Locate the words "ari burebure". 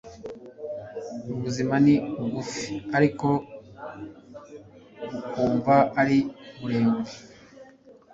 6.01-7.13